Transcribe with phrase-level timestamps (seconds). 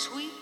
[0.00, 0.39] Sometimes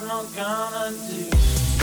[0.00, 1.77] I'm not gonna do.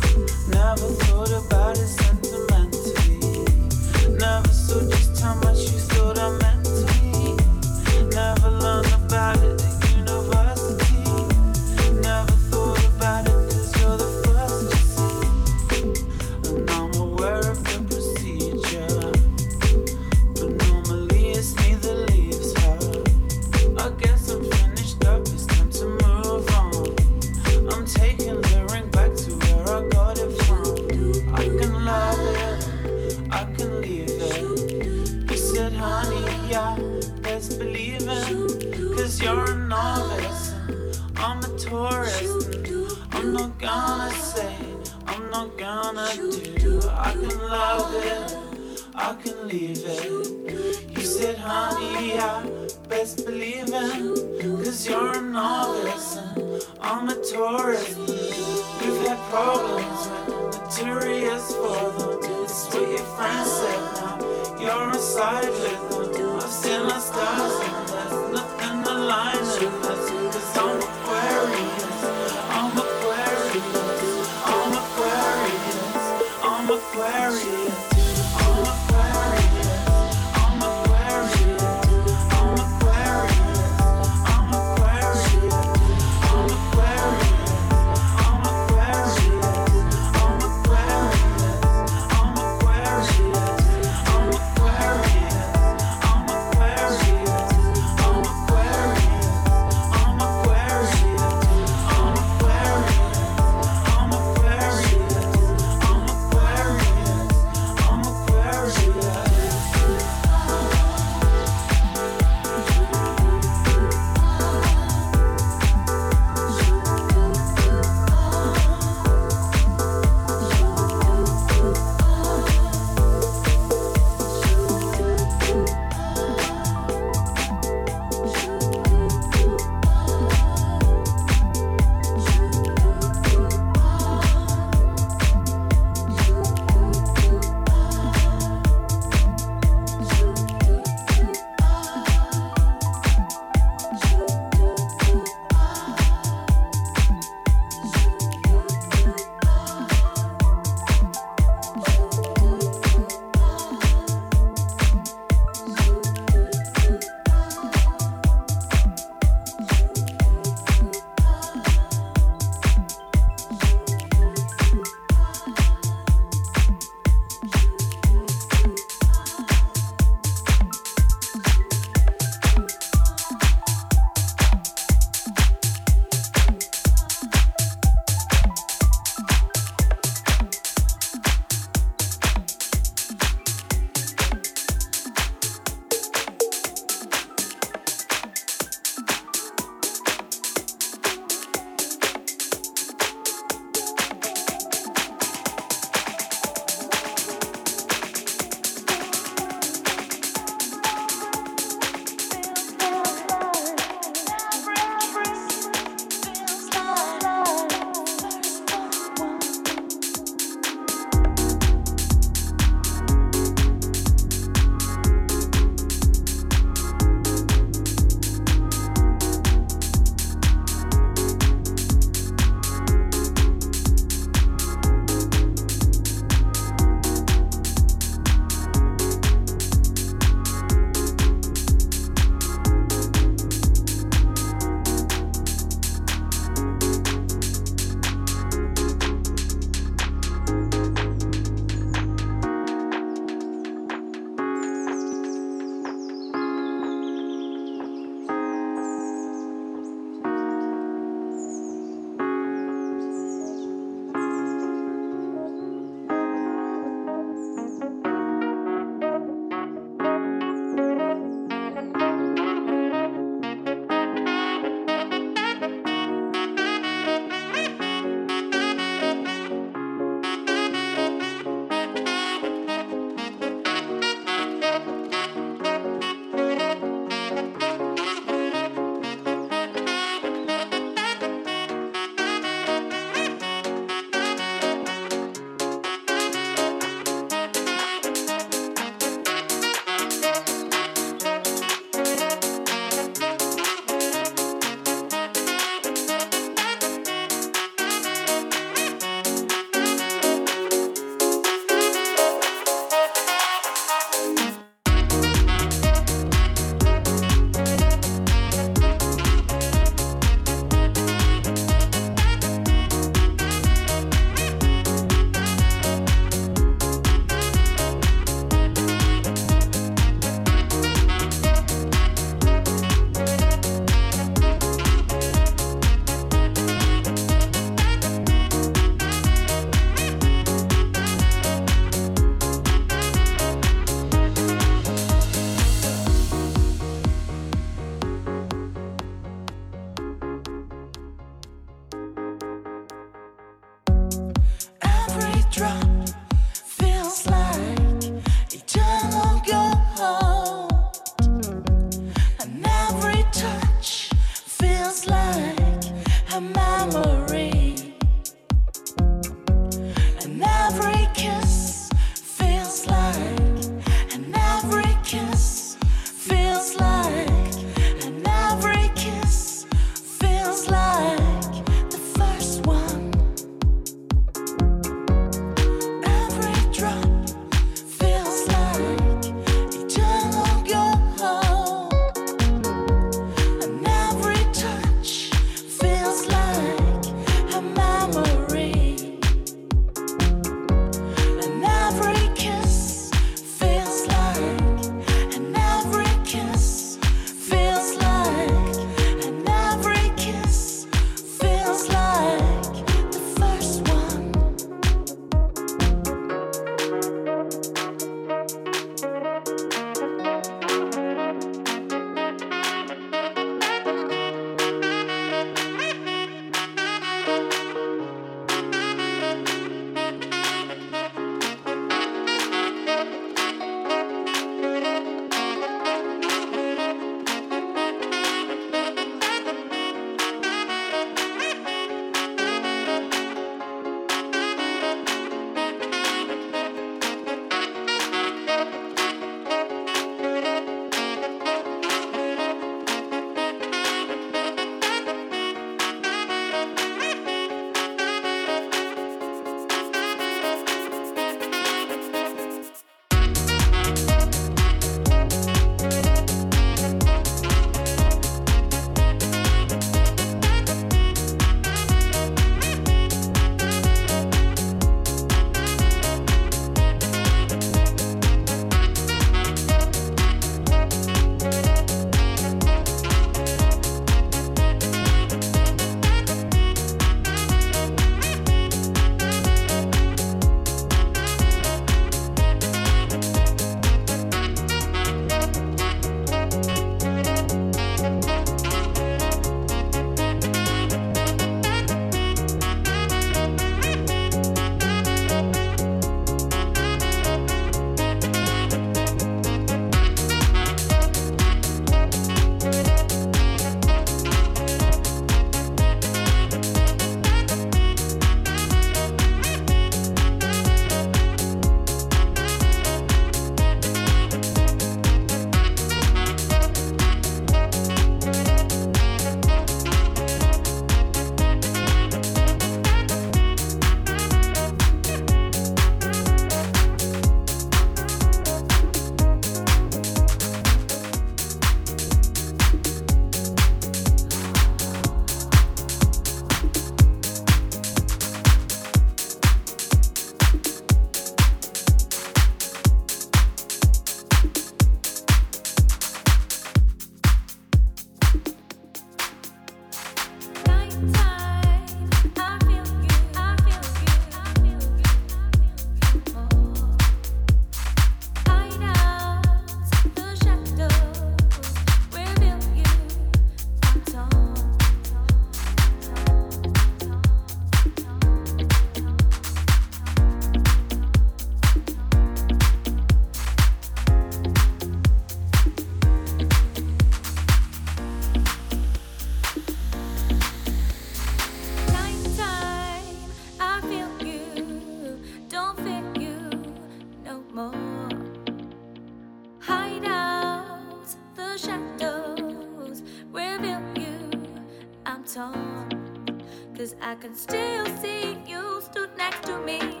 [597.20, 600.00] can still see you stood next to me,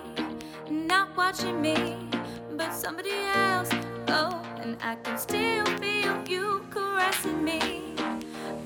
[0.70, 1.96] not watching me,
[2.56, 3.70] but somebody else.
[4.08, 7.94] Oh, and I can still feel you caressing me,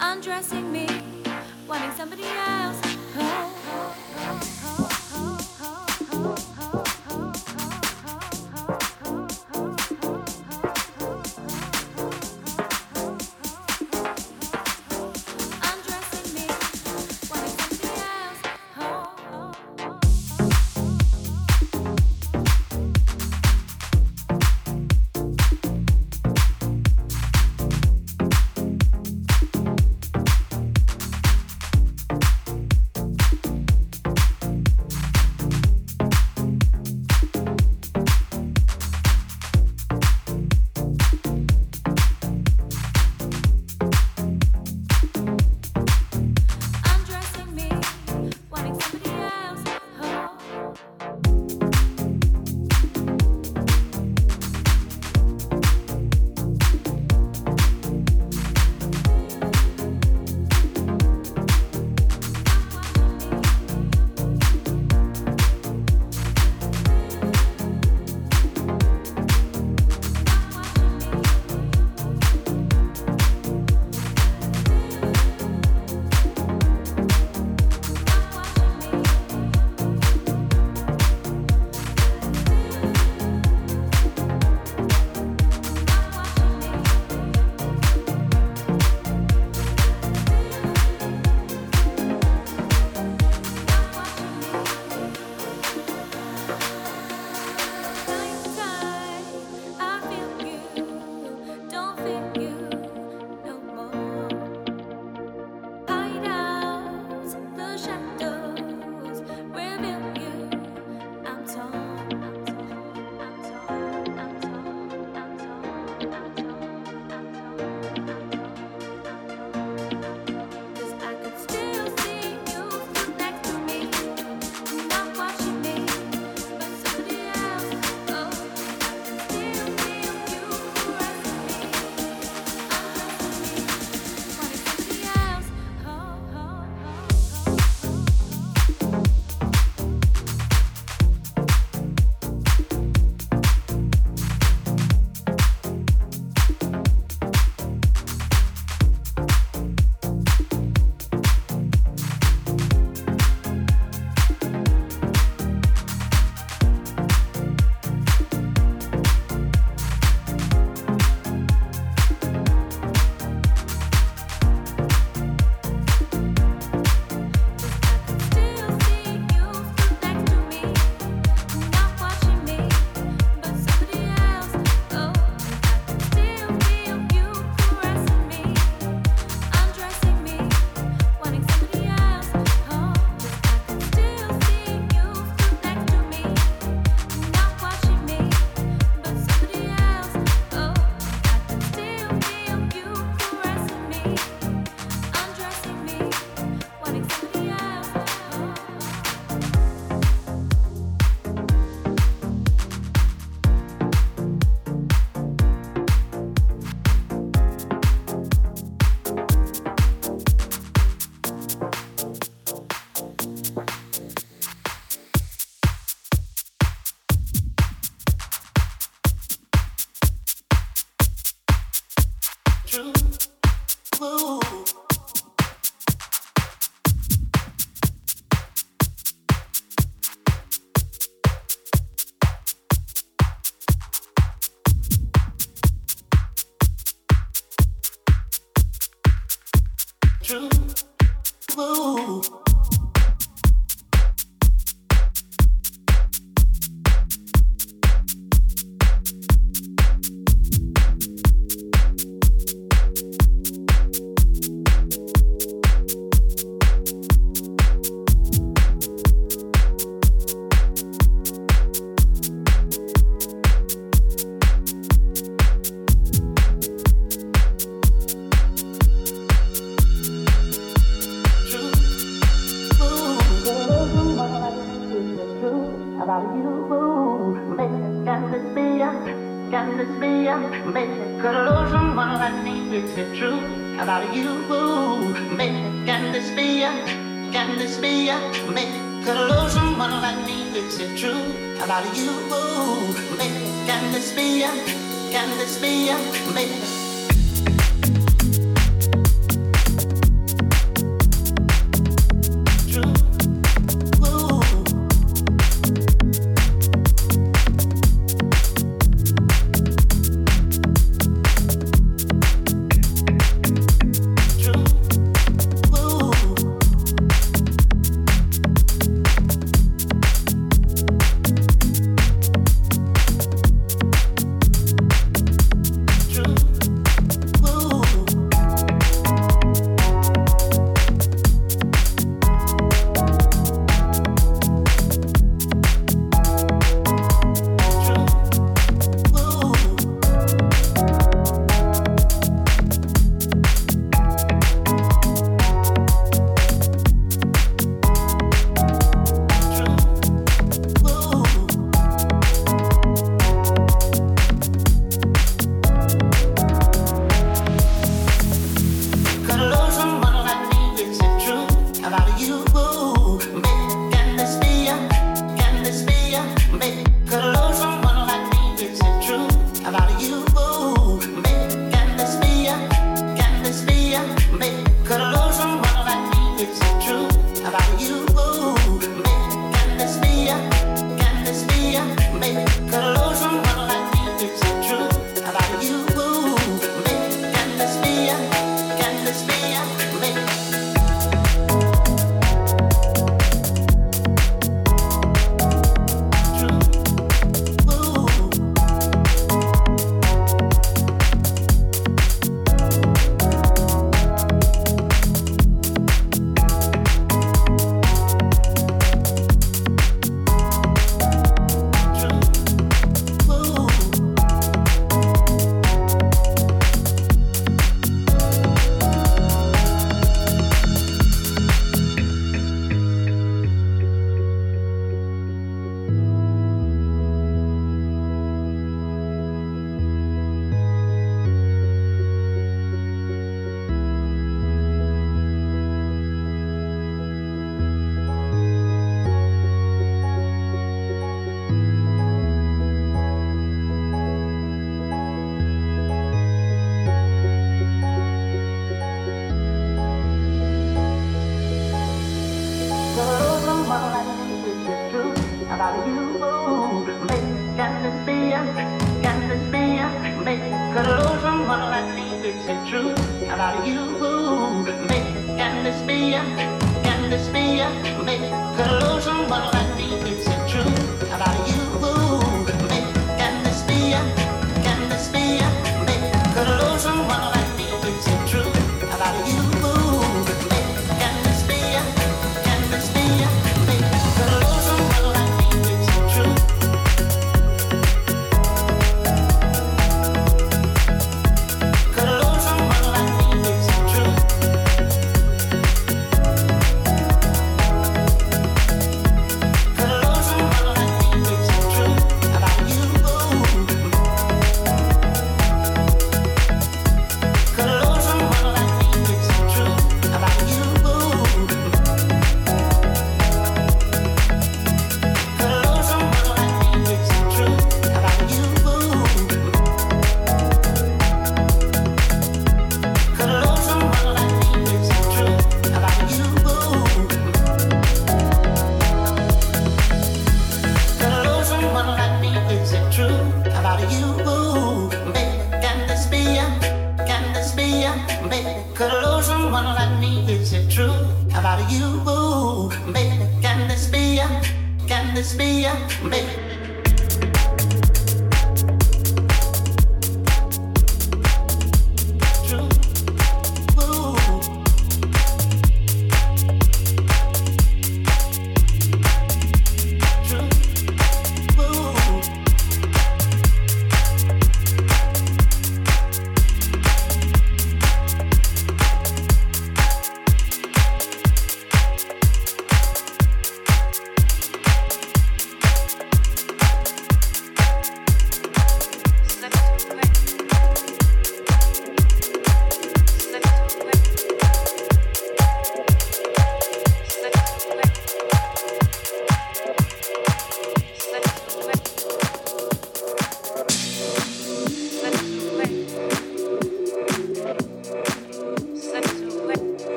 [0.00, 0.86] undressing me,
[1.68, 2.80] wanting somebody else.
[3.16, 3.57] Oh.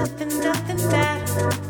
[0.00, 1.69] nothing, nothing matters.